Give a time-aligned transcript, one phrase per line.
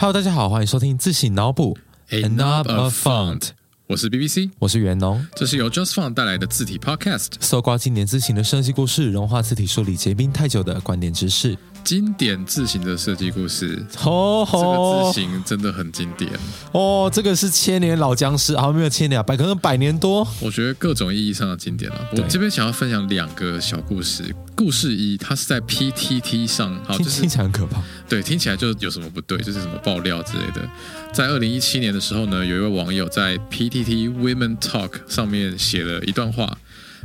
[0.00, 1.76] Hello，大家好，欢迎收听自行脑补
[2.08, 3.50] A Knob of Font，
[3.86, 5.22] 我是 BBC，我是袁农。
[5.36, 11.54] 这是由 Just Font 带来的字体 Podcast，搜刮经典字形的设计故事，融化字体梳理结冰太久的观点知识。
[11.82, 16.30] 经典字型的设计故事，哦这个字型真的很经典。
[16.72, 20.26] 哦，这个是千年老僵尸，好没有千年啊，百可能百年多。
[20.40, 22.08] 我觉得各种意义上的经典了。
[22.12, 24.34] 我对这边想要分享两个小故事。
[24.54, 27.82] 故事一，它是在 PTT 上，好，就是听听起来很可怕。
[28.08, 30.68] 对，听起来就有什么不对，就是什么爆料之类的。
[31.12, 36.58] 在二零一七年的时候呢，有一位网友在 PTT Women Talk 上面写了一段话。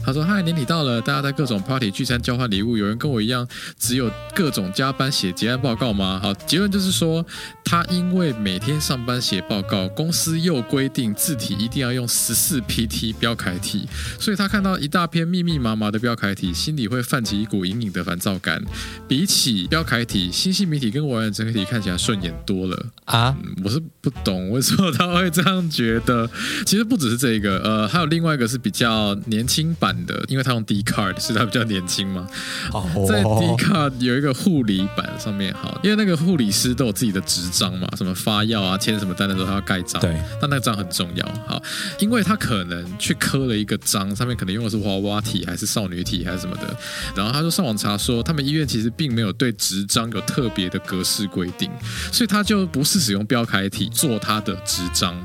[0.03, 6.19] 他说：“嗨，年底到了，大家在各种 party 聚餐交换礼物，有人跟我一样，只有各种加班写结案报告吗？
[6.21, 7.25] 好，结论就是说，
[7.63, 13.87] 他因为每天上班写报告，公司又规定字体一定要用十四 PT 标楷体，
[14.19, 18.63] 所以他看到一大篇密密麻麻的标楷体，心里会泛起一股隐隐的烦躁感。
[19.07, 22.85] 比起标楷体，新细明体跟微软整体看起来顺眼多了。
[23.05, 26.29] 啊，嗯我是不懂为什么他会这样觉得。
[26.65, 32.25] 其实不只是这一个，呃，还有另外一个是比较年轻版的，因为他用 D card，是他比较年轻嘛。
[32.71, 41.61] 哦在 D card 有一个护理版上面，好，因为那个护理师都有自己的执章嘛，什么发药啊、签什么单的时候他要盖章，对，但那个章很重要，好，
[41.99, 46.75] 因为他可能去刻了一个章，上面可能用的是娃娃体还是少女体还是什么的，
[47.15, 51.69] 然后他就上网查说，他们医院其实并没有对执章有特别的格式规定，
[52.11, 55.15] 所以他就不是使用标楷体做他的执章，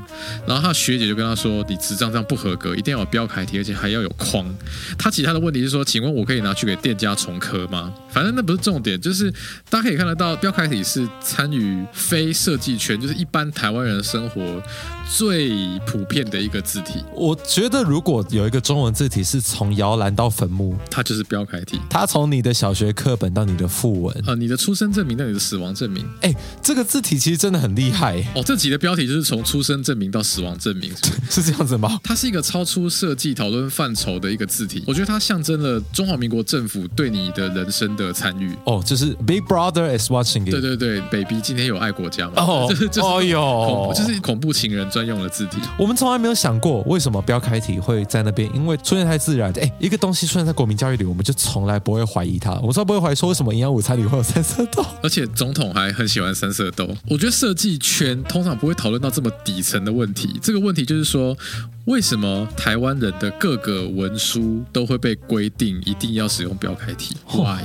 [0.46, 4.49] 然后他学姐就跟他说，你执章这样不合格，一定要有标楷体，而且还要有框。
[4.98, 7.92] 他其他的问题是说，请问我可以拿去给店家重刻吗？
[8.10, 9.30] 反正那不是重点，就是
[9.68, 14.62] 大家可以看得到，标楷体是参与非设计圈，就是一般台湾人的生活
[15.16, 21.80] 最普遍的一个字体，我觉得如果有一个中文字体是从摇篮到坟墓，它就是标楷体。
[21.90, 26.32] 它从你的小学课本到你的副文，呃，你的出生证明到你的死亡证明，哎，
[26.62, 30.92] 这个字体其实真的很厉害，哦，这集的标题就是从出生证明到死亡证明，
[31.28, 31.98] 是这样子吗？
[32.04, 38.54] 它是一个超出设计讨论范畴的一个字体，我觉得它象征了中华民国政府对你的人生的参与。
[38.64, 40.52] 哦，就是 Big Brother is watching you。
[40.52, 42.34] 对对对，baby 今天有爱国家吗？
[42.36, 45.58] 哦 就是就是哦哟恐怖就是恐怖情人专用的字体。
[45.78, 48.48] 我们从来没有想过，为什么标楷体会在那边？
[48.54, 49.52] 因为出现太自然。
[49.60, 52.52] 哎，一个东西出现在国民教育里，我们就从来不会怀疑它。
[52.56, 54.84] 我们从来不会怀疑说，为什么营养午餐里会有三色豆？
[55.02, 56.88] 而且总统还很喜欢三色豆。
[57.08, 60.38] 我觉得设计圈通常不会讨论到这么底层的问题。
[60.42, 61.36] 这个问题就是说，
[61.86, 67.62] 为什么台湾人的各个文书都会被规定一定要使用标楷体？Why？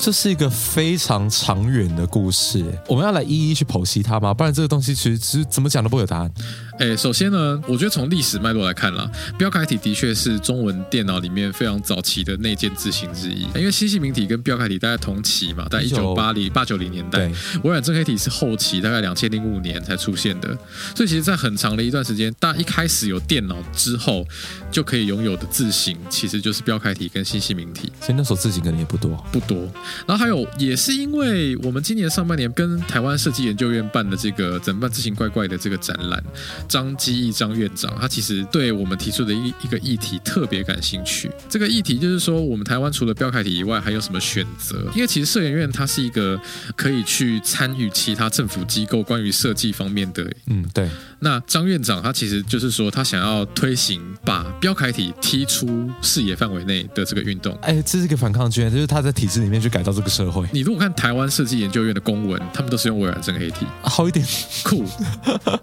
[0.00, 4.32] 这是一个非常长远的故事，我们要来一一去剖析它吗？
[4.32, 6.30] 不然这个东西其实其实怎么讲都不会有答案。
[6.78, 13.42] 诶，首先呢，我觉得从历史脉络来看啦，标楷体的确是中文电脑里面非常早期的内建字型之一。
[13.56, 17.30] 因为新细明体跟标楷体大概同期嘛，在一九八零八九零年代，
[17.64, 20.56] 微软正黑体是后期，大概两千零五年才出现的。
[20.94, 24.24] 所以其实，在很长的一段时间，大家一开始有电脑之后
[24.70, 27.90] 就可以拥有的字型，其实就是标楷体跟新细明体。
[28.00, 29.16] 所以那时候字型可能也不多。
[29.32, 29.58] 不多。
[30.06, 36.22] 然后还有，也是因为我们今年上半年跟台湾设计研究院办的这个“怎么办字形怪怪”的这个展览，
[36.68, 41.30] 张基义张院长他其实对我们提出的一一个议题特别感兴趣。
[41.48, 44.84] 这个议题就是说，我们台湾除了标楷体以外，还有什么选择？
[44.94, 46.40] 因为其实社研院它是一个
[46.76, 50.88] 可以去参与其他政府机构关于设计方面的嗯，对，
[51.20, 57.56] 那张院长他其实就是说，他想要推行把标楷体踢出视野范围内的这个运动。
[57.62, 64.24] 哎，这是一个反抗军，就是他在体制里面去改造这个社会，你如果看台湾设计研究院的公文，他们都是用微软正黑体，好一点。
[64.62, 64.84] 酷。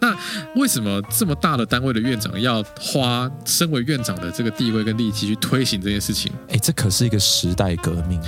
[0.01, 0.16] 那
[0.55, 6.31] 为什么这么大的单位的院长要花身为院长的这个地位跟力气去推行这件事情？
[6.49, 8.19] 哎，这可是一个时代革命。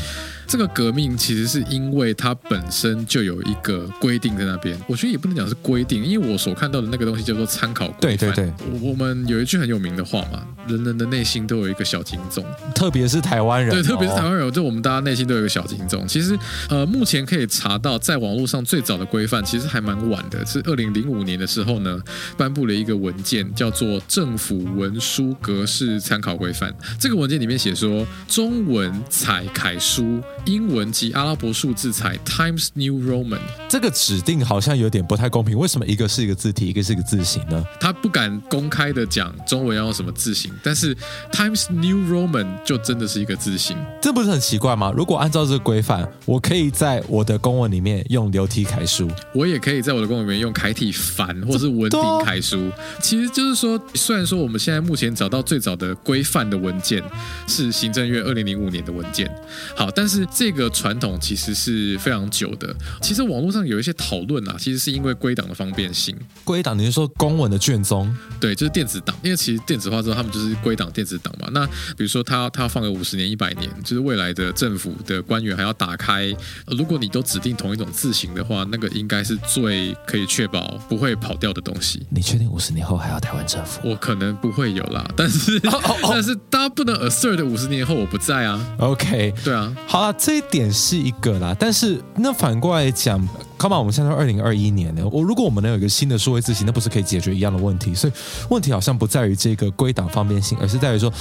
[0.48, 8.18] 这个革命其实是因为它本身就有一个规定在那边，我觉得也不能讲是规定，因为我所看到的那个东西叫做参考规范。
[8.18, 12.46] 对对对，我我们有一句很有名的话嘛，人人的内心都有一个小警钟。
[12.74, 14.30] 特别是台湾人、对，特别是台哦。
[14.30, 16.08] 湾人，就我们大家内心都有一个小警钟。
[16.08, 16.38] 其实，
[16.70, 22.02] 呃，目前可以查到，在网络上最早的规范其实还蛮晚的，是二零零五年的时候呢，
[22.38, 26.72] 颁布了一个文件，叫做《政府文书格式参考规范》。
[27.00, 33.40] 这个文件里面写说，中文采楷书，英文及阿拉伯数字才 Times New Roman。
[33.68, 37.64] 这个指定好像有点不太公平，为什么一个是一个字体，一个是一个字形呢？
[37.80, 40.96] 他不敢公开的讲中文要用什么字形，但是
[41.34, 43.78] Times New Roman 就真的是一个字形。
[44.02, 44.94] 这不是很奇怪吗？
[44.96, 52.72] 如果按照这个规范，我可以在我的公文里面用流体楷书，我也可以在我的公文里面用楷体繁或是文鼎楷书。
[53.02, 57.04] 其实就是说，虽然说我们现在目前找到最早的规范的文件
[57.48, 59.30] 是行政院二零零五年的文件，
[59.76, 62.72] 好，但是这个传统其实是非常久的。
[63.02, 66.16] 其实网络上有一些讨论啊，其实是因为归档的方便性。
[66.44, 68.16] 归档，你是说公文的卷宗？
[68.40, 71.48] 对，就是电子档，因为其实电子化之后，他们就是归档电子档嘛。
[71.52, 76.32] 那比如说他他要放个五十年、一百年，就是未来的政府的官员还要打开。
[76.68, 82.06] 如果你都指定同一种字型的话，那个应该是最可以确保不会跑掉的东西。
[82.12, 83.80] 你确定五十年后还要台湾政府？
[83.84, 85.60] 我可能不会有啦，但是
[86.04, 88.64] 但是大家不能 assert 五十年后我不在啊。
[88.78, 91.56] OK，对啊，好了，这一点是一个啦。
[91.60, 93.20] 但是那反过来讲
[93.58, 97.94] ，Come on，我们现在二零二一年了，我如果我们能有一个新的数位字型，那不是可以解决一样的问题？
[97.94, 98.14] 所以
[98.50, 101.12] 问题好像不在于这个归档方便性，而是在于说，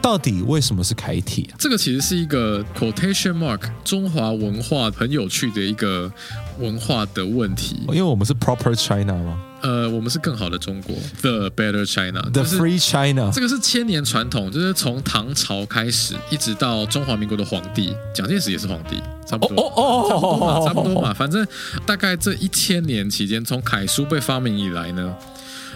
[0.00, 1.48] 到底为什么是楷体？
[1.58, 6.10] 这个其实是一个 quotation mark 中华文化很有趣的一个
[6.58, 9.40] 文化的问题，因为我们是 proper China 吗？
[9.62, 13.30] 呃，我们是更好的中国，the better China，the free China。
[13.32, 21.14] 这个是千年传统，就是从唐朝开始，一直到中华民国的皇帝蒋介石也是皇帝，差不多，哦哦，差不多嘛，差不多嘛。
[21.14, 21.46] 反正
[21.86, 25.14] 大概这一千年期间，从楷书被发明以来呢。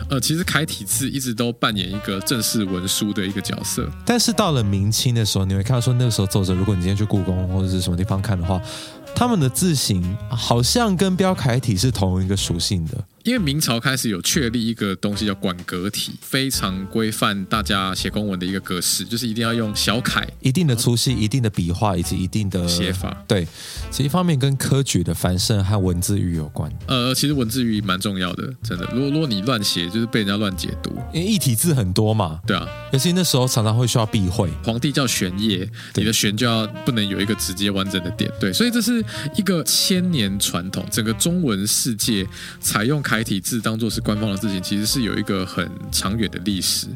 [0.09, 8.61] 呃，其实楷体字一直都扮演一个正式文书的一个角色，但是到了明清的时候，你会看到说那个时候作者，如果你今天去故宫或者是什么地方看的话，
[9.19, 13.05] 他们的字形好像跟标楷体是同一个属性的。
[13.29, 23.15] 因为明朝开始有确立一个东西叫管格体，非常规范大家写公文的一个格式，就是一定要用小楷，一定的粗细、一定的笔画以及一定的写法。
[23.29, 23.47] 对，
[23.91, 26.73] 其实一方面跟科举的繁盛和文字狱有关。
[26.87, 28.89] 呃，其实文字狱蛮重要的，真的。
[28.95, 32.41] 如果如果你乱写，就是被人家乱解读，因为异体字很多嘛。
[32.47, 34.49] 对啊，尤其那时候常常会需要避讳。
[34.65, 38.33] 皇帝叫玄烨，你的玄就要不能有一个直接完整的点。
[38.41, 39.05] 对，所以这是
[39.37, 42.27] 一个千年传统，整个中文世界
[42.59, 44.03] 采用楷体字当做是。
[44.09, 46.87] 官方的字形其实是有一个很长远的历史。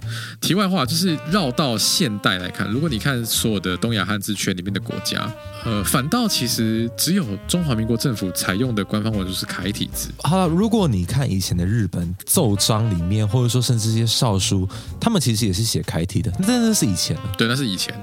[0.40, 5.30] 题外话，就是绕到现代来看，如果你看所有的东亚汉字圈里面的国家，
[5.66, 10.08] 呃，反倒其实只有中华民国政府采用的官方文书是楷体字。
[10.22, 14.66] 好了，如果你看以前的日本奏章里面，或者说甚至一些诏书，
[14.98, 17.94] 他们其实也是写楷体的，那那是以前对，那是以前。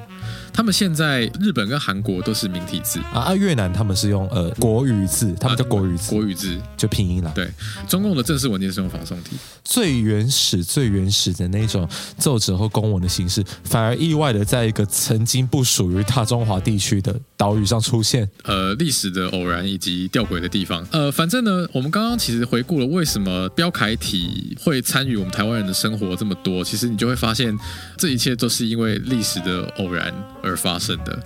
[0.54, 7.31] 他们现在日本跟韩国都是明体字啊，越南他们是用呃国语字，他们叫国语字，国语字就拼音了。
[7.34, 7.50] 对，
[7.88, 9.38] 中共的正式文件是用仿宋体。
[9.64, 11.88] 最原始、最原始的那种
[12.18, 18.30] 奏折或公文的形式，反而意外的在一个曾经不属于大中华地区的岛屿上出现。
[18.44, 20.86] 呃，历史的偶然以及吊诡的地方。
[20.91, 27.57] 呃，反正呢，我们刚刚其实回顾了为什么标楷体会参与我们台湾人的生活这么多，其实你就会发现，
[27.97, 30.13] 这一切都是因为历史的偶然
[30.44, 31.18] 而发生的。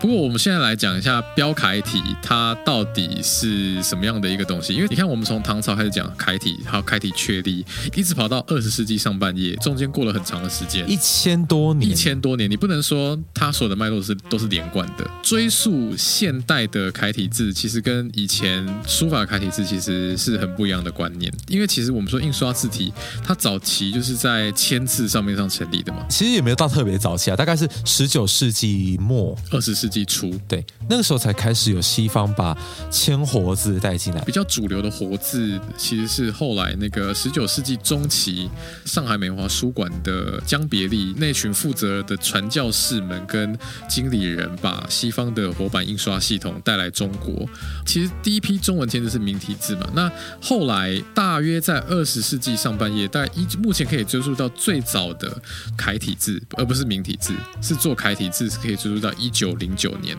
[0.00, 4.72] 不过我们现在来讲一下标楷体，它到底是什么样的一个东西？
[4.72, 7.66] 因为你看，我们从唐朝开始讲楷体，还有楷体确立，
[7.96, 15.04] 一直跑到二十世纪上半叶，中间过了很长的时间，一千多年，一千多年，你不能说它所有的脉络是都是连贯的。
[15.20, 21.32] 追溯现代的楷体字，其实跟以前书法楷体字其实是很不一样的观念。
[21.48, 22.92] 因为其实我们说印刷字体，
[23.24, 26.06] 它早期就是在签字上面上成立的嘛。
[26.08, 29.87] 其实也没有到特别早期啊，大概是十九世纪末，二十世。
[29.88, 32.54] 世纪初，对，那个时候才开始有西方把
[32.90, 34.20] 铅活字带进来。
[34.20, 38.50] 比较主流的活字，其实是后来那个十九世纪中期，
[38.84, 47.48] 上海美华书馆的江别利那群负责的传教士们跟经理人，把西方的活版印刷系统带来中国。
[47.86, 55.40] 其实第一批中文签字是明体字嘛，那后来大约在二十世纪上半叶，大概一目前可以追溯到最早的
[55.78, 59.74] 楷体字，而不是明体字，是做楷体字是可以追溯到一九零。
[59.78, 60.14] 九年，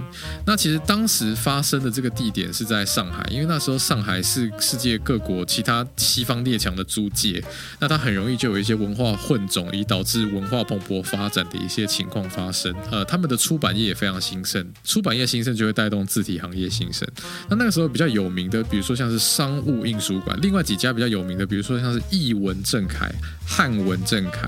[0.45, 7.43] 那其实当时发生的这个地点是在上海，因为那时候上海是世界各国其他西方列强的租界，
[7.79, 12.73] 那它很容易就有一些文化混种，以导致文化蓬勃发展的一些情况发生。
[12.89, 17.05] 呃，他们的出版业也非常兴盛，出版业兴盛就会带动字体行业兴盛。
[17.49, 23.13] 那那个时候比较有名的，比如说像是商务印书馆，另外几家比较有名的，比如说像是译文正楷、
[23.45, 24.47] 汉文正楷，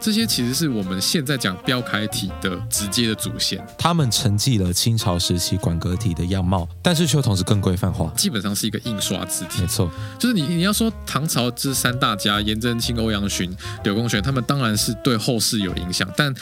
[0.00, 4.58] 这些其实是我们现在讲标楷体的直接的祖先，他们曾经继。
[4.58, 9.60] 了清朝时期管格体的样貌，但是却同时更规范化，基本上是一个印刷字体。
[9.60, 9.88] 没错，
[10.18, 16.34] 就是你你要说唐朝这三大家，颜真卿、欧阳询、柳公权，他们当然是对后世有影响，但。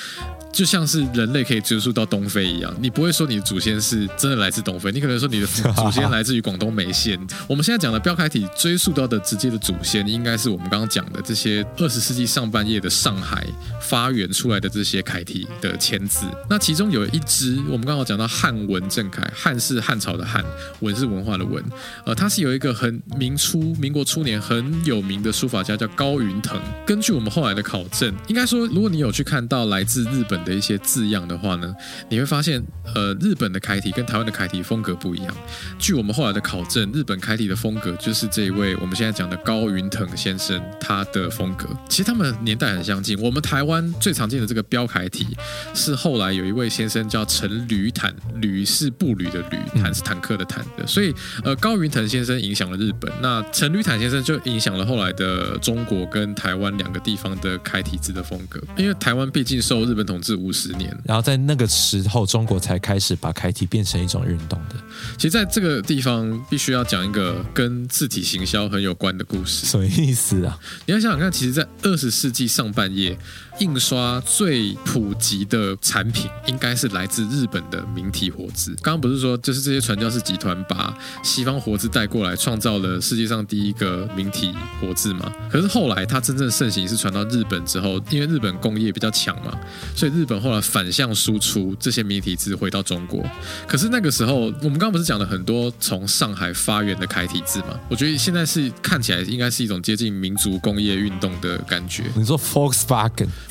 [0.56, 7.20] 就像是人类可以追溯到东非一样，你不会说你的祖先是真的来自东非，你可能说你的祖先来自于广东梅县。
[7.46, 13.46] 我们现在讲的标楷体追溯到的直接的祖先，应该是我们刚刚讲的这些二十世纪上半叶的上海
[13.82, 16.24] 发源出来的这些楷体的签字。
[16.48, 20.42] 那其中有一支，我们刚刚讲到汉文正楷，汉是汉朝的汉，
[20.80, 21.62] 文是文化的文。
[22.06, 26.58] 呃，它是有一个很明初民国初年很有名的书法家叫高云腾。
[26.86, 31.74] 根据我们后来的考证，应该说，如果你有去看到来自日本的一些字样的话呢，
[32.08, 32.62] 你会发现，
[32.94, 35.36] 呃，日本的楷体跟台湾的楷体风格不一样。
[35.78, 41.68] 据我们后来的考证，日本楷体的风格就是这一位我们现在讲的高云腾先生他的风格。
[41.88, 43.20] 其实他们年代很相近。
[43.20, 45.26] 我们台湾最常见的这个标楷体，
[45.74, 50.86] 是后来有一位先生叫陈履坦，履是步履的履，坦是坦克的坦的。
[50.86, 58.60] 所以，呃，高云腾先生影响了日本，那陈履坦先生就影响了后来的中国跟台湾两个地方的楷体字的风格。
[58.76, 64.76] 因为台湾毕竟受日本统治五十年，然后在那个时候，中国才开始把楷体变成一种运动的。
[65.16, 69.66] 其实在这个地方必须要讲一个跟字体行销很有关的故事。
[69.66, 70.58] 什么意思啊？
[70.86, 73.16] 你要想想看，其实，在二十世纪上半叶。
[73.60, 78.74] 印刷最普及的产品应该是来自日本的明体活字。
[78.82, 85.32] 刚刚不是说，就是这些传教士集团把西方活字带过来，创造了世界上第一个明体活字吗？
[85.50, 89.58] 可是后来它真正盛行是传到日本之后，因为日本工业比较强嘛，
[89.94, 93.24] 所以日本后来反向输出这些明体字回到中国。
[93.66, 97.78] 可是那个时候，我们刚刚不是讲了很多从上海发源的楷体字吗？
[97.88, 102.04] 我觉得现在是看起来应该是一种接近民族工业运动的感觉。
[102.14, 102.76] 你说 FOX？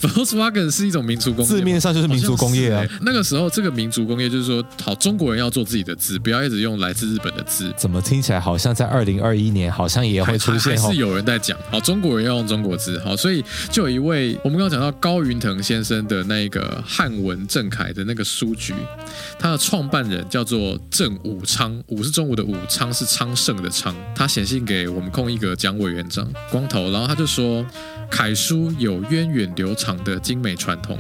[0.02, 2.86] Volkswagen？Volkswagen 是一种民族工业，字面上就是民族工业啊。
[3.02, 7.74] 那个时候，这个民族工业就是说，好，中国人要做自己的字，不要一直用来自日本的字。
[7.78, 10.78] 怎么听起来好像在二零二一年，好像也会出现？
[10.78, 18.74] 还是有人在讲，好，中国人要用中国字，好，所以就有一位我们刚刚讲到高云腾先生的那个汉文正楷的那个书局，
[19.38, 23.96] 他的创办人叫做郑武昌，武是中午的武，昌是昌盛的昌。
[24.16, 27.66] 他写信给我们空一个蒋委员长，光头，然后他就说，
[28.10, 30.16] 楷书有源远流长的。
[30.26, 30.98] 精美传统，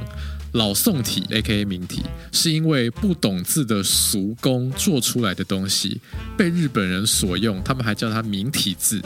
[0.51, 1.65] 老宋体 （A.K.A.
[1.65, 5.99] 明体）是因为不懂字的俗工做出来的东西
[6.37, 9.01] 被日本人所用，他们还叫它明体字。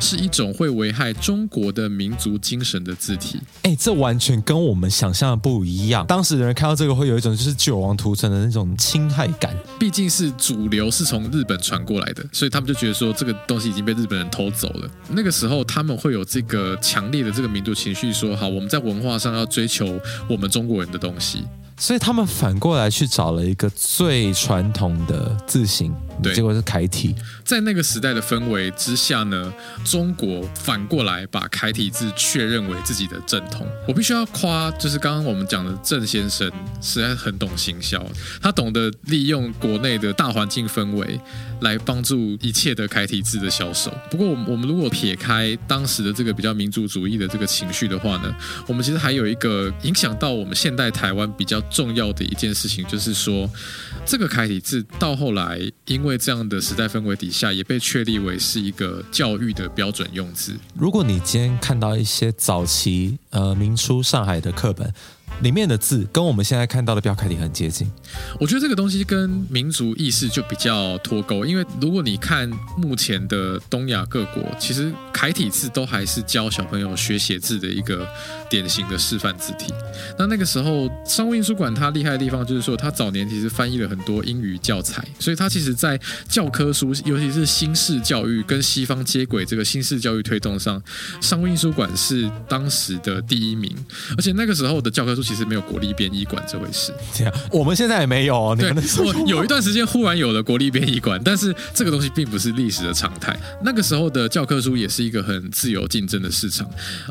[0.00, 3.40] 是一种会危害中国的民族精神的字体。
[3.62, 6.06] 哎，这完全跟我们想象的不一样。
[6.06, 9.54] 当时的人看到这个，会有一种就是九王屠城的那种侵害感。
[9.78, 14.90] 毕竟是主流是从日本传过来的，所以他们就觉得说这个东西已经被日本人偷走了。
[15.08, 19.98] 那个时候他们会有这个强烈的这个民族情绪，说好，我们在文化上要追求
[20.28, 21.44] 我们中国人的东西。
[21.76, 27.14] 所以他们反过来去找了一个最传统的字形，结果是楷体。
[27.44, 29.52] 在那个时代的氛围之下呢，
[29.84, 33.66] 中国反过来把楷体字确认为自己的正统。
[33.88, 38.00] 我必须要夸，就是刚刚我们讲的郑先生，实在很懂行销，
[38.40, 41.18] 他懂得利用国内的大环境氛围
[41.60, 43.92] 来帮助一切的楷体字的销售。
[44.10, 48.34] 不过，我们我们如果撇开当时的这个比较民族主义的这个情绪的话呢，
[48.68, 51.60] 我们其实还有一个影响到我们现代台湾比较。
[51.70, 53.50] 重要的一件事情就是说，
[54.06, 60.54] 这个楷体字到后来，因因为这样的时代氛围底下，也被确立为是一个教育的标准用字。
[60.74, 64.92] 如果你今天看到一些早期呃明初上海的课本。
[65.40, 67.90] 里面的字跟我们现在看到的标楷体很接近，
[68.40, 71.44] 我觉得这个东西跟民族意识就比较脱钩。
[71.44, 72.48] 因为如果你看
[72.78, 78.06] 目前的东亚各国，其实楷体字都还是教小朋友学写字的一个
[78.48, 79.74] 典型的示范字体。
[80.18, 90.82] 那那个时候，商务印书馆它厉害的地方就是说，它早年其实翻译了很多英语教材，所以它其实在教科书，尤其是新式教育跟西方接轨这个新式教育推动上，
[91.20, 93.74] 商务印书馆是当时的第一名。
[94.16, 95.23] 而且那个时候的教科书。
[95.24, 98.54] 其实没有国立编译馆这回事，这样我们现在也没有。
[98.56, 103.34] 对，我有一段时间忽然有了国立编译馆，但是这个东西并不是历史的常态。
[103.64, 106.68] 那个时候的教科书也是一个很自由竞争的市场。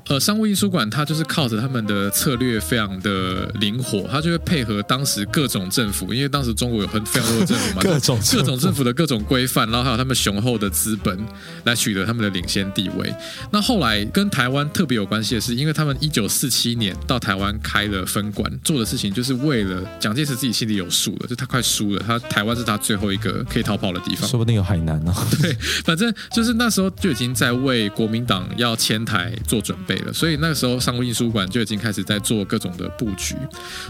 [0.07, 11.17] 呃，商务印书馆它就是靠着他们的策略非常的灵活，它就会配合当时各种政府，因为当时中国有很非常多的政府嘛， 各种各种政府的各种规范，然后还有他们雄厚的资本
[11.63, 13.13] 来取得他们的领先地位。
[13.51, 18.02] 那后来跟台湾特别有关系的是，因为他们一九四七年到台湾开了。
[18.05, 25.13] 分管做的事情，就是为了蒋介石自己心里有数了，就他快输了，他台湾是他最后一个可以逃跑的地方，说不定有海南呢。
[25.41, 33.35] 对，反正就是那时候就已经在为国民党要迁台做准备了，所以那个时候商务印书馆就已经开始在做各种的布局。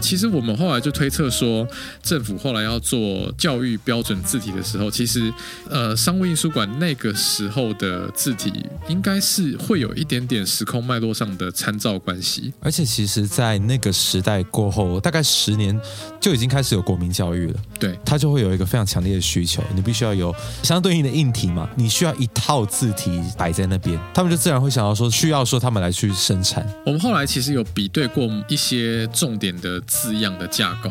[0.00, 1.66] 其实我们后来就推测说，
[2.02, 5.32] 政府后来要做教育标准字体的时候，其实
[5.68, 8.52] 呃，商务印书馆那个时候的字体
[8.88, 14.03] 应该是会有一点点时空脉络上的参照关系，而且其实，在那个时。
[14.04, 15.78] 时代过后，大概十年
[16.20, 17.60] 就已经开始有国民教育了。
[17.80, 26.66] 对，它就会有一个非常强烈的需求，你必须要有相对应的硬体嘛，你需要一套字体摆在那边，他们就自然会想要说，需要说他们来去生产。
[26.84, 30.90] 我们后来其实有比对过一些重点的字样的架构，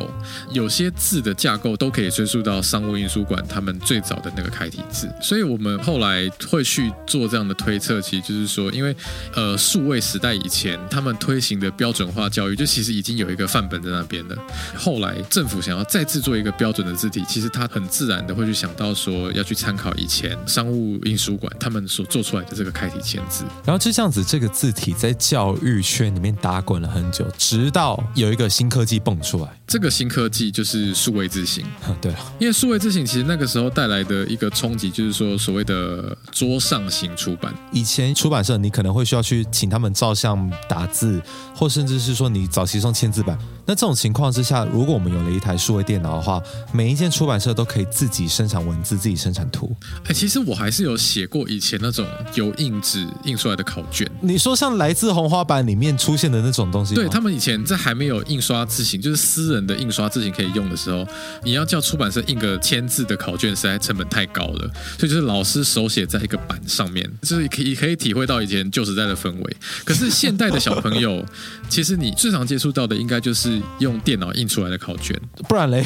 [0.52, 8.96] 有些字的架构都可以追溯到商务印书馆他们最早的那个楷体字，所以我们后来会去做这样的推测，其实就是说，因为
[9.36, 14.36] 呃数位时代以前他们推行的标准化教育，就其实已经有一个范本在那边了。
[14.76, 23.44] 后来政府想要再制作一个标准的字体，其实他很自然的会去想到说，要去参考以前商务印书馆他们所做出来的这个楷体签字。
[23.66, 29.60] 然后就这样子，这个字体在教育圈里面打滚了很久，直到有一个新科技蹦出来。
[29.68, 31.66] 这个新科技就是数位字型。
[32.02, 37.54] 对了，因为数位字型其实那个时候带来的一个冲击，就是说所谓的桌上型出版。
[37.72, 41.22] 以前出版社你可能会需要去请他们照相打字，
[41.56, 43.38] 或甚至是说你早期送签字版。
[43.66, 46.42] 那这种情况之下，如果我们有了一台数位电脑的话，
[46.74, 49.74] 每一间出版社都可以自己生产文字，自己生产图。
[50.06, 54.10] 哎，其实我还是有写过以前那种油印纸印出来的考卷。
[54.22, 61.08] 你说像来自红花版里面出现的那种东西，对他们以前在还没有印刷字型，就是私人的印刷字型可以用的时候，
[61.44, 64.70] 你要叫出版社印个签字的考卷，实在成本太高了，
[65.00, 69.58] 所以就是老师手写在一个板上面，就是可以可以体会到以前旧时代的氛围。
[69.86, 71.26] 可是现代的小朋友，
[71.70, 75.86] 其实你最常接触到的应该就是用电脑印出来的考卷，不然嘞？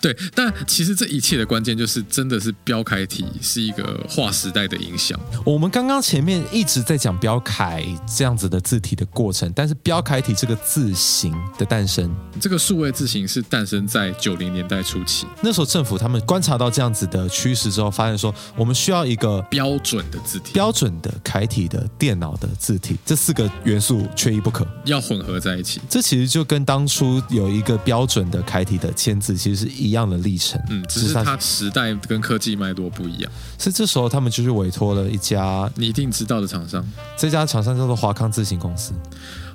[0.00, 5.18] 对，但其实这一切的关键就是真的是标楷体是一个划时代的影响。
[5.44, 25.80] 我们刚刚前面一直在讲标楷这样子的字体的过程，但是标楷体这个字形的诞生，这个数位字形是诞生在九零年代初期，那时候政府他们观察到这样子的趋势之后，发现说我们需要一个标准的字体，标准的楷体的电脑的字体，这四个元素缺一不可，要混合在一起。
[25.88, 33.32] 这其实就跟当初有一个标准的楷体的签字其实是一样的历程，嗯，只是它时代跟科技脉络不一样。
[33.58, 36.84] 是这时候他们就是委托了一家你一定知道的厂商，
[37.16, 38.92] 这家厂商叫做华康字型公司。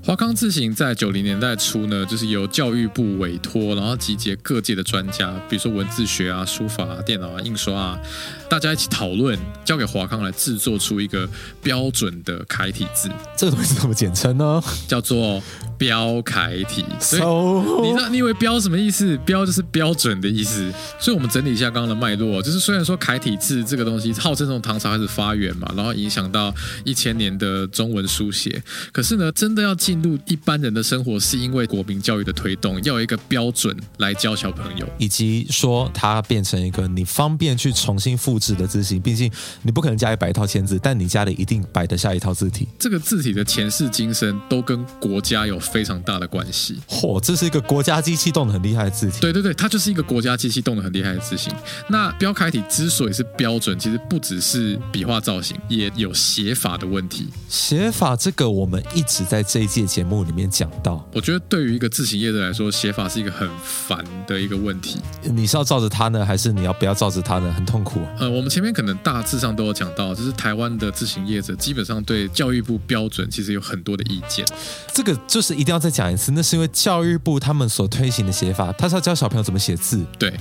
[0.06, 8.00] 华康字型在九零年代初呢，就是由教育部委托，然后集结各界的专家，比如说文字学啊、书法啊、电脑啊、印刷啊，
[8.48, 9.36] 大家一起讨论，
[9.66, 11.28] 交给华康来制作出一个
[11.64, 13.10] 标准的楷体字。
[13.36, 14.62] 这个东西怎么简称呢？
[14.88, 15.42] 叫做
[15.76, 16.86] 标楷体。
[17.00, 19.18] 所以你知道你以为标什么意思？
[19.26, 20.72] 标就是标准的意思。
[21.00, 28.62] 所以我们整理一下刚刚的脉络，就是虽然说楷体字这个东西号称从唐朝开始发源嘛，然后影响到一千年的中文书写，
[28.94, 34.88] 可是呢，真的要进入一般人的生活，是因为国民教育的推动，要有一个标准来教小朋友。
[34.98, 39.32] 以及说它变成一个你方便去重新复制的字形，毕竟
[39.62, 42.68] 你不可能家里摆一套签字，但你家里一定摆得下一套字体。
[42.80, 46.80] 这个字体的前世今生都跟国家有非常大的关系。
[46.88, 49.20] 嚯，这是一个国家机器动的很厉害的字体。
[49.20, 51.54] 对对对，它就是一个国家机器动的很厉害的字形。
[51.90, 57.28] 那标楷体之所以是标准，其实不只是笔画造型，也有写法的问题。
[57.50, 65.00] 写法这个我们一直在这一届节目里面讲到，我觉得对于一个自行业者来说，写法是一个很烦的一个问题。
[65.24, 67.52] 你是要照着它呢，还是你要不要照着它呢？
[67.54, 68.08] 很痛苦、啊。
[68.20, 74.46] 呃，我们前面可能大致上都有讲到，就是台湾的自行业者基本上对教育部标准其实有很多的意见。
[74.94, 80.34] 这个就是一定要再讲一次，那是因为教育部他们所推行的写法，他是要教小朋友怎么写字，对，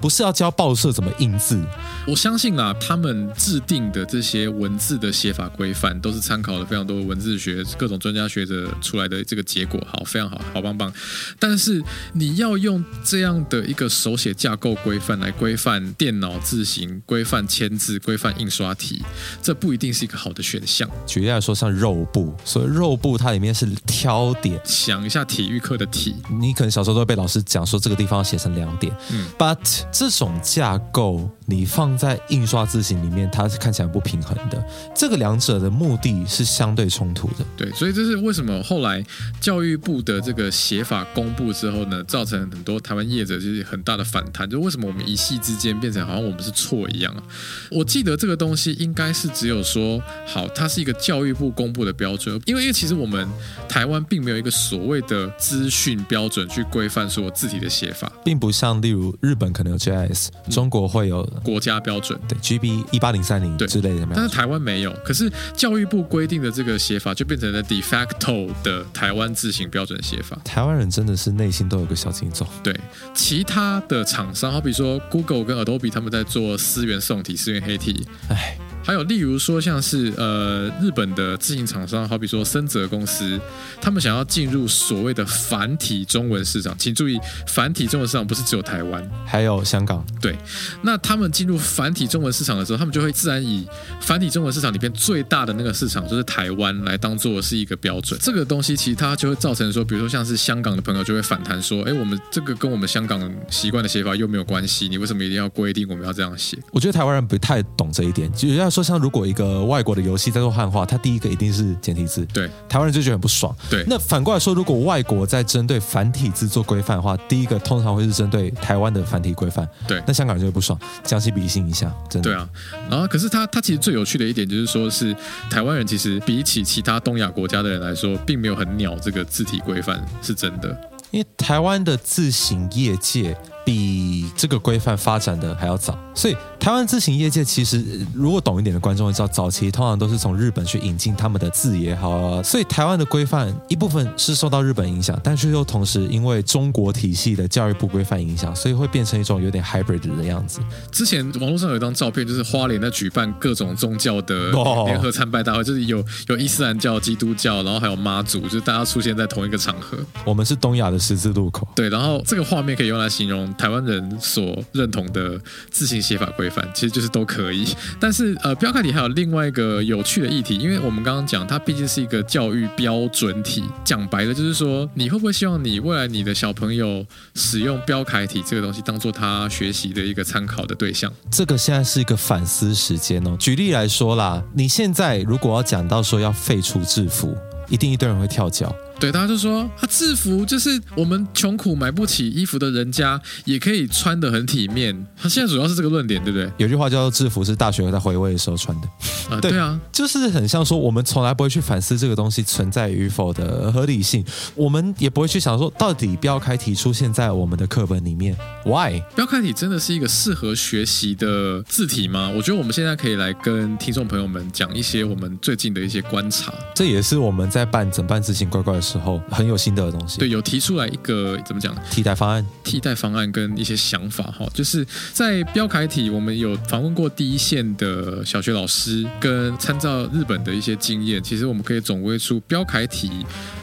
[0.00, 1.62] 不是要教报社怎么印字。
[2.06, 9.84] 我相信啊，他们制定的这些文字的写法规范，都是参考了非常多文字学各种专家学者出来的这个结果。
[9.90, 10.92] 好，非常好，好棒棒。
[11.38, 19.02] 但是你要用这样的一个手写架构规范来规范电脑字形、规范签字、规范印刷体，
[19.42, 20.88] 这不一定是一个好的选项。
[21.06, 24.60] 举例来说，像肉布，所以肉布它里面是挑点。
[24.64, 29.58] 想一下体育课的题，你可能小时候都会被老师讲说这个地方要写成两点，嗯，but
[29.90, 34.62] 这种架构你放在印刷字形里面，它是看起来不平衡的。
[34.94, 37.44] 这个两者的目的是相对冲突的。
[37.56, 39.04] 对，所以这是为什么后来
[39.40, 47.22] 教育部的这个写法公布之后呢，造成很多台湾业者就是很大的反弹，就为什么我们一系之间变成好像我们是错一样啊？
[47.70, 53.28] 我记得这个东西应该是只有说好，它是一个教育部公布的标准，因为因为其实我们
[53.68, 62.18] 台湾并没有一个所谓的资讯标准去规范说字体的写法，并不像例如日本可能有 JIS，中国会有国家标准。
[62.26, 64.08] 对 GB 一八零三零对之类的？
[64.16, 70.36] 但是台湾没有，可是教育部规定的这个写法就变成了 de facto 的台湾字形标准写法。
[70.44, 72.44] 台湾人真的是内心都有个小警钟。
[72.64, 72.74] 对，
[73.14, 83.36] 其他的厂商，好比说 Google 跟 Adobe 他们在做思源宋体、思源黑体，哎，还有例如说像是呃日本的自行厂商，好比说森泽公司，
[83.80, 87.18] 他们想要进入所谓的繁体中文市场，请注意，
[87.48, 90.06] 繁体中文市场不是只有台湾，还有香港。
[90.20, 90.36] 对，
[90.82, 93.66] 那他们进入繁体中文市场的时候，他们就会自然以
[94.00, 98.20] 繁体中文市场里边最大的那个市场，就是台湾来当做是一个标准。
[98.22, 106.56] 这个东西其实它就会造成说，比如说像是香港的朋友就会反弹说，哎，我们这个跟我们香港习惯的写法又没有关系，你为什么一定要规定我们要这样写？
[106.70, 113.54] 我觉得台湾人不太懂这一点，就要说像如果一个外国的游戏在做汉化，它第一个一定是简体字，对，台湾人就觉得很不爽。
[113.70, 122.30] 对，那反过来说，如果外国在针对繁体字做规范的话，第一个通常会是针对台湾的繁体规范，对，那香港人就会不爽，将心比心一下，真的。
[122.30, 122.46] 对啊，
[122.90, 125.16] 然后可是他他其实最有趣的一点就是说，是
[125.50, 130.78] 台湾人其实比起其他东亚国家的人来说，并没有很鸟这个字体规范，是真的。
[131.12, 133.34] 因为台湾的字行业界。
[133.66, 150.60] 比这个规范发展的还要早，所以台湾自行业界其实如果懂一点的观众会知道，早期通常都是从日本去引进他们的字也好，所以台湾的规范一部分是受到日本影响，但是又同时因为中国体系的教育部规范影响，所以会变成一种有点 hybrid 的样子。
[150.92, 154.52] 之前网络上有一张照片，就是花莲在举办各种宗教的
[154.84, 159.98] 联合参拜大会，就是有有伊斯兰教、基督教，然后还有妈祖，就是大家出现在同一个场合。
[160.24, 163.52] 我们是东亚的十字路口，对，然后这个画面可以用来形容。
[163.56, 165.40] 台湾人所认同的
[165.70, 167.66] 字形写法规范，其实就是都可以。
[168.00, 173.64] 但是，呃，标楷体还有另外一个有趣的议题，因为我们刚刚讲，它毕竟是一个教育标准体。
[173.84, 181.12] 讲白了，就是说，你会不会希望你未来你的小朋友使用标楷体这个东西，当做他学习的一个参考的对象？
[181.30, 183.36] 这个现在是一个反思时间哦。
[183.38, 187.36] 举例来说啦，你现在如果要讲到说要废除制服，
[187.68, 188.74] 一定一堆人会跳脚。
[188.98, 195.06] 对，大家就说啊，制服就是我们穷苦买不起衣服的人家也可以穿的很体面。
[195.20, 196.50] 他现在主要是这个论点，对不对？
[196.56, 198.88] 有句话叫做“制服是大学在回味的时候穿的”。
[199.28, 209.00] 啊， 对啊，就是很像说，我们从来不会去反思这个东西存在与否的合理性，我们也不会去想说，到底标楷体出现在我们的课本里面，why？
[209.14, 212.30] 标楷体真的是一个适合学习的字体吗？
[212.34, 216.52] 我觉得我们现在可以来跟听众朋友们讲一些我们最近的一些观察。
[216.74, 220.18] 这也是我们在办整办自行乖乖的时候很有心得的东西。
[220.18, 222.46] 对，有提出来一个怎么讲替代方案？
[222.62, 229.04] 替代方案跟一些想法哈，就是在标楷体，我们有访问过第一线的小学老师。
[229.18, 233.10] 跟参照日本的一些经验，其实我们可以总归出标楷体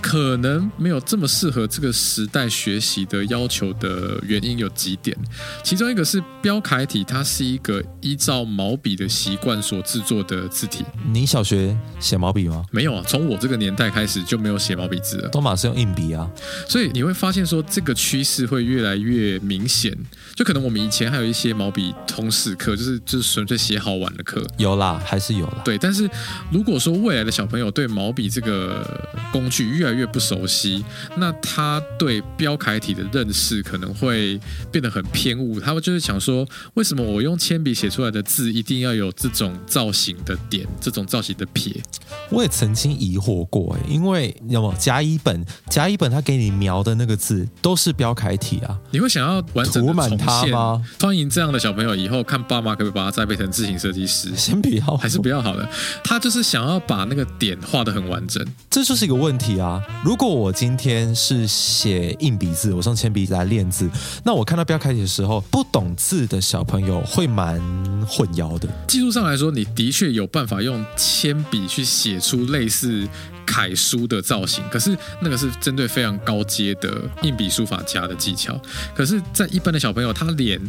[0.01, 5.15] 可能没有这么适合这个时代学习的要求的原因有几点，
[5.63, 10.83] 其中一个是标楷体它是一个依照毛笔的习惯所制作的字体。
[11.11, 12.65] 你小学写毛笔吗？
[12.71, 16.29] 没有啊，从我这个年代开始就没有写毛笔字了，都马是用硬笔啊。
[16.67, 19.95] 所以你会发现说这个趋势会越来越明显，
[20.35, 25.51] 就可能我们以前还有一些毛笔通识课，就是就是纯粹写好玩的课，有啦，还是有。
[25.63, 26.09] 对，但是
[26.51, 28.83] 如果说未来的小朋友对毛笔这个
[29.31, 30.83] 工具越来越不熟悉，
[31.17, 34.39] 那他对标楷体的认识可能会
[34.71, 35.59] 变得很偏误。
[35.59, 41.81] 他们就是想说，为什么我用铅笔写出来的字一定要有这种造型的点，这种造型的撇？
[42.29, 50.83] 我也曾经疑惑过，哎，因为要么甲乙本，甲乙本他给你描的那个字都是标楷体啊，你会想要完整涂满它吗？
[50.99, 54.35] 欢迎这样的小朋友以后看爸妈可不可以把他栽培成自行设计师？
[54.35, 55.41] 先不要，还是不要。
[55.41, 55.69] 好了，
[56.03, 59.81] 他就是想要把那个点画的很完整，这就是一个问题啊。
[60.03, 63.89] 如果我今天是写硬笔字，我用铅笔来练字，
[64.23, 67.59] 那我看到标楷体的时候，不懂字的小朋友会蛮
[68.07, 68.67] 混淆的。
[68.87, 73.07] 技术上来说，你的确有办法用铅笔去写出类似。
[73.45, 78.59] 楷书的造型，可是那个是针对非常高阶的硬笔书法家的技巧。
[78.95, 80.59] 可是，在一般的小朋友，他连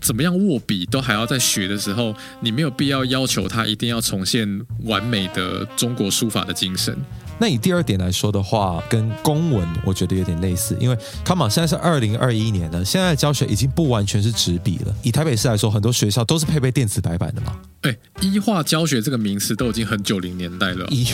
[0.00, 4.48] 怎么样握笔都还要在学的时候，你没有必要要求他一定要重现
[4.84, 6.96] 完美的中国书法的精神。
[7.36, 14.94] 那以第二点来说的话，跟公文我觉得有点类似，因为 Come on，现在是二零二一年了，现在教学已经不完全是纸笔了。
[15.02, 17.56] 以台北市来说，很多学校都是配备电子白板的嘛。
[17.82, 20.86] 哎，一化教学这个名词都已经很九零年代了。
[20.90, 21.04] 一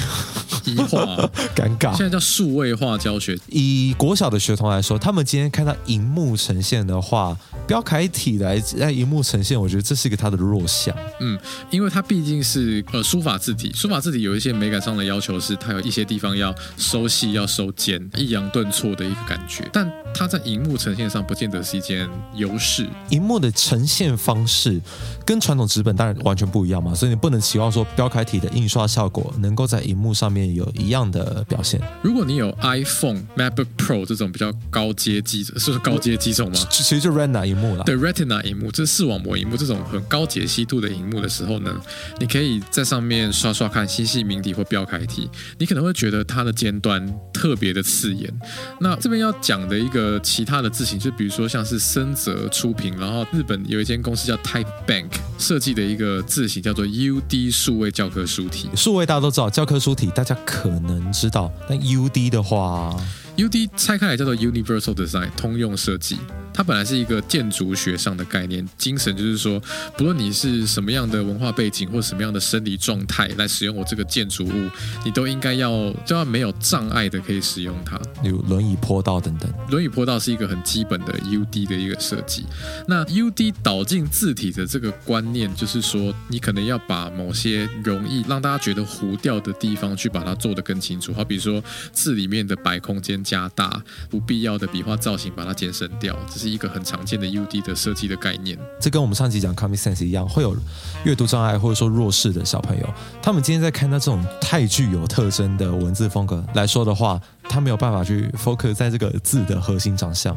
[0.74, 1.96] 一化， 尴尬。
[1.96, 3.36] 现在叫数位化教学。
[3.48, 10.94] 以国小的学童来说，他们今天看到荧幕呈现的话，标楷体来在荧幕呈现，我觉得这是一个他的弱项。
[11.18, 11.36] 嗯，
[11.70, 22.88] 因为它毕竟是呃书法字体，书法字体有一些美感上的要求，是它有一些地方要收细、要收尖、抑扬顿挫的一个感觉，但它在荧幕呈现上不见得是一件优势。
[23.08, 24.80] 荧幕的呈现方式
[25.26, 26.60] 跟传统纸本当然完全不。
[26.60, 31.80] 不一样嘛，所以你不能期望说标楷体的印刷效果能够在荧幕上面有一样的表现。
[32.02, 36.58] 如果你有 iPhone、MacBook Pro 这种比较高阶机，是不是高阶机种吗？
[36.70, 37.84] 其实就 Retina 荧幕了。
[37.84, 41.80] 对 Retina 荧幕，这是视网膜荧幕这种很高解析度的荧幕的时候呢，
[42.18, 48.32] 你可以在上面刷刷看星系名体或标楷体，你可能会觉得它的尖端特别的刺眼。
[48.80, 58.68] 那这边要讲的一个其他的字型，就比如说像是森泽出品，然后日本有一间公司叫 Type Bank 设计的一个字型叫做 UD 数位教科书体。
[58.74, 62.96] 数位大家都知道，教科书体大家可能知道，但 UD 的话。
[63.36, 66.18] UD 拆开来叫做 Universal Design 通用设计，
[66.52, 69.60] 它本来是一个建筑学上的概念，精神就是说，
[69.96, 74.70] 不论你是什么样的文化背景或什么样的生理状态来使用我这个建筑物，
[75.04, 79.50] 你都应该要都要没有障碍的可以使用它，例如轮椅坡道等等。
[79.70, 82.44] 轮椅坡道是一个很基本的 UD 的一个设计。
[82.88, 91.12] 那 UD 导进字体的这个观念，就是说，你可能要把某些容易让大家觉得糊掉的地方，去把它做得更清楚。
[91.14, 93.20] 好，比如说字里面的白空间。
[93.22, 98.58] 加大不必要的笔画造型，把它减省掉，是一个很常见的 UD 的设计的概念。
[98.80, 100.56] 这跟我们上集讲 Comic Sense 一样，会有
[101.04, 102.88] 阅读障碍或者说弱势的小朋友，
[103.20, 110.34] 他们今天在看到这种太具有特征的文字风格来说的话，他没有办法去 focus 在这个字的核心长相。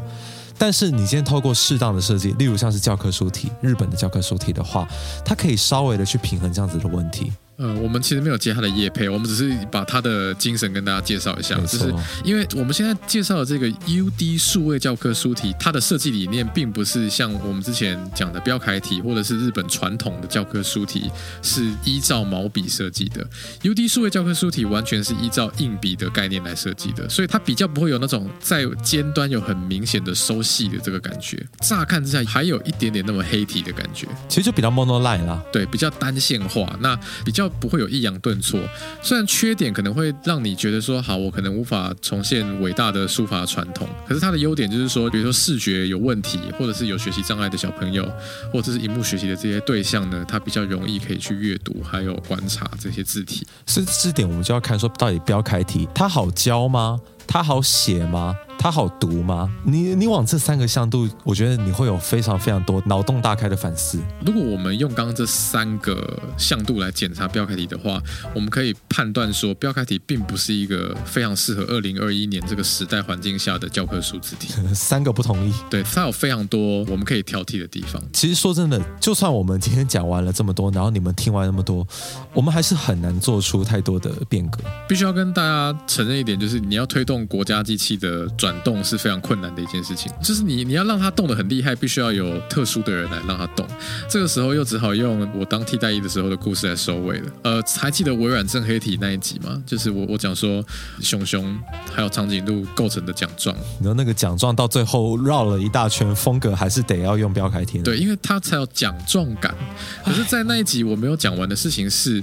[0.57, 4.87] 但是你今天透过适当的设计，例如像是教科书体，日本的教科书体的话，
[5.25, 7.31] 它可以稍微的去平衡这样子的问题。
[7.55, 11.55] 呃，我们其实没有接他的叶配，我们只是把他的精神跟大家介绍一下。
[11.61, 21.11] 就是因为我们现在介绍的这个 UD 数位教科书体，它的设计理念并不是像我们之前讲的标楷体，或者是日本传统的教科书体
[21.43, 23.23] 是依照毛笔设计的。
[23.61, 31.45] UD 数位教科书体完全是依照硬笔的概念来设计的，所以它比较不会有那种在尖端有很明显的收细的这个感觉。
[31.61, 37.42] 乍看之下还有一点点那么黑体的感觉，其实就比较 monoline 啦，对，比较单线化，那比较。
[37.49, 38.60] 不会有抑扬顿挫，
[39.01, 48.10] 虽然缺点可能会让你觉得说好，我可能无法重现伟大的书法传统，可是它的优点就是说，比如说视觉有问题，或者是有学习障碍的小朋友，
[48.51, 53.45] 或者是荧幕学习的这些对象呢，他比较容易可以去阅读，还有观察这些字体。
[53.65, 56.99] 是这点，我们就要看说到底标楷体它好教吗？
[57.25, 58.36] 它好写吗？
[58.57, 59.49] 它好读吗？
[59.65, 63.99] 你你往这三个向度，我觉得你会有非常非常多脑洞大开的反思。
[64.25, 68.01] 如果我们用刚刚这三个向度来检查标楷体的话，
[68.33, 74.47] 我们可以判断说，标楷体并不是一个非常适合二零二一年这个时代环境下的教科书字体。
[74.73, 78.01] 三个不同意，对它有非常多我们可以挑剔的地方。
[78.13, 81.85] 其实说真的，就算我们今天讲完了这么多，然后你们听完那么多，
[82.33, 84.59] 我们还是很难做出太多的变革。
[84.87, 89.23] 必须要跟大家承认一点，就是你要推动国家机器的转动是非常。
[89.23, 93.65] 困难的一件事情，就是你你要让它动得很厉害，必须要有特殊的人来让它动。
[94.10, 97.32] 这个时候又只好用我当替代役的时候的故事来收尾了。
[97.43, 99.63] 呃，还记得微软正黑体那一集吗？
[99.65, 100.62] 就是我我讲说
[100.99, 101.58] 熊熊
[101.89, 107.79] 还有长颈鹿构成的奖状，然后那个奖状到最后绕了一大圈，风格还是得要用标楷体。
[107.79, 109.56] 对，因为它才有奖状感。
[110.03, 112.21] 可是，在那一集我没有讲完的事情是。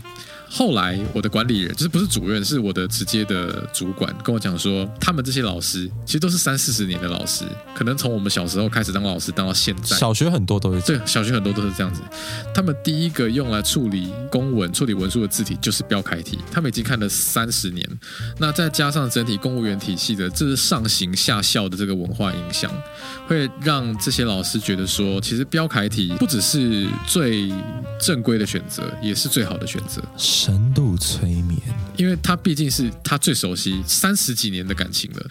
[0.53, 9.97] 后来我的管理人就是不是主任，是我的直接的主管跟我讲说，他们这些老师其实都是三四十年的老师，可能从我们小时候开始当老师当到现在。
[9.97, 12.03] 小学很多都是对，小学很多都是这样子。
[12.53, 17.89] 他们第一个用来处理公文、处理文书的字体就是标楷体，他们已经看了三十年。
[18.39, 22.71] 那再加上整体公务员体系的这是上行下效的这个文化影响，
[23.29, 27.53] 会让这些老师觉得说，其实标楷体不只是最
[28.01, 30.03] 正规的选择，也是最好的选择。
[30.41, 31.61] 深度催眠，
[31.99, 35.27] 因为他毕竟是他最熟悉三十几年的感情了。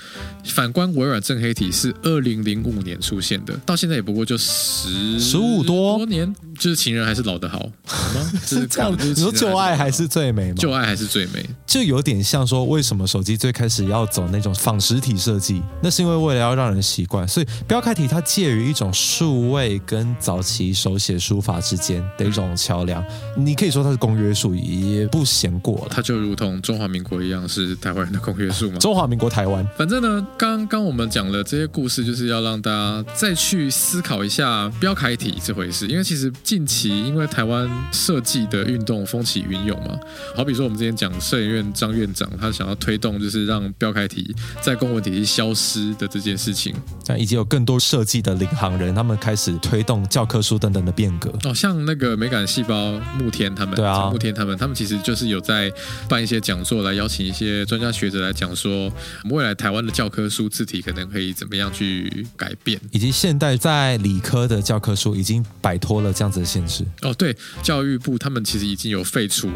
[0.46, 8.32] 反观微软正黑体是二零零五年出现的，到现在也不过就十十五多年，就是情人还是老的好，好吗？
[8.46, 10.58] 是这样，你说旧爱还是最美吗？
[10.60, 15.60] 旧爱还是最美，就有点像说，为什么手机最开始要走那种仿实体设计？
[15.82, 23.04] 那是因为为了要让人习惯，所以标楷体它介于一种数位跟早期手写书法之间的一种桥梁。
[23.36, 24.99] 你可以说它是公约数，也。
[25.00, 28.78] 也不嫌过了，它就如同中华民国一样，是台湾人的公约数吗？
[28.80, 35.88] 中华民国台湾，反正呢，刚刚我们讲了这些故事，就是要让大家再去思考一下标楷体这回事。
[35.88, 39.98] 因为其实近期因为台湾设计的运动风起云涌嘛，
[40.36, 51.32] 好比说我们之前讲摄影院张院长，他想要推动就是让标楷体在公文体系消失的这件事情，但以及有更多设计的领航人，他们开始推动教科书等等的变革。
[51.46, 54.89] 哦，像那个美感细胞慕天他们，对啊，慕天他们，他们其实。
[54.96, 55.72] 实就是有在
[56.08, 58.92] 办一些讲座，来邀请一些专家学者来讲说，
[59.30, 62.80] 未来台湾的教科书字体可能可以怎么样去改变。
[62.92, 66.84] 以及现代在理科的教科书已经摆脱了这样子的限制。
[67.02, 69.50] 哦，对，教育部他们其实已经有废除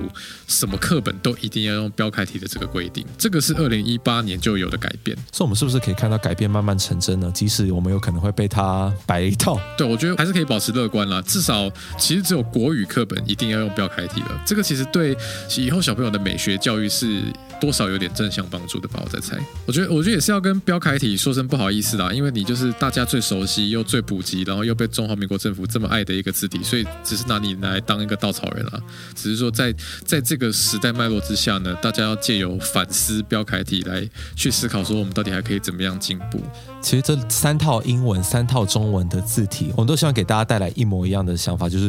[0.47, 5.17] 什么课本都一定要用标楷体的这个规定，这个是二零一八年就有的改变。
[5.31, 7.31] 所以，我们是不是可以看到改变慢慢成真呢？
[7.33, 11.21] 即使我们有可能会被它摆一套，对，我觉得还是可以保持乐观啦。
[11.21, 14.43] 至少，其实只有国语课本一定要用标楷体了。
[14.45, 15.15] 这个其实对
[15.57, 17.23] 以后小朋友的美学教育是
[17.63, 19.01] 多少有点正向帮助的吧？
[19.01, 19.37] 我在猜。
[19.65, 28.81] 我觉得，我觉得也是要跟标楷体说声不好意思啦，因为你就是大家最熟悉又最普及，然后又被中华民国政府这么爱的一个字体，所以只是拿你来当一个稻草人啦。
[29.15, 29.73] 只是说，在
[30.03, 36.41] 在这个时代脉络之下呢，大家要借由反思标楷体来去思考，说我们到底还可以怎么样进步。
[36.81, 41.85] 其实这三套英文、三套中文的字体，我们都希望给大家带来一模一样的想法，就是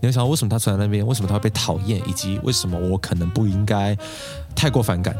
[0.00, 3.94] 你要想为什么它存在那边，为什么它会被讨厌，以及为什么我可能不应该
[4.54, 5.16] 太过反感。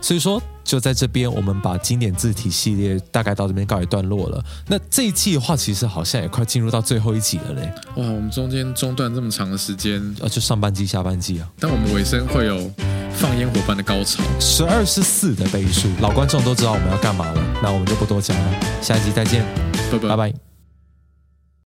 [0.00, 4.44] 所以说，就在这边，我们把经典字体系列大概到这边告一段落了。
[4.66, 7.72] 那这一季的话，其实好像也快进入到最后一集了嘞。
[7.96, 11.48] 哇，我们中间中断这么长的时间，呃，就上半季、下半季啊。
[11.58, 12.70] 但我们尾声会有
[13.14, 17.42] 放烟火般的高潮，十二是四的倍数，老观众都知道我们要干嘛了。
[17.62, 19.44] 那我们就不多讲了，下一集再见，
[19.90, 20.51] 拜拜拜拜。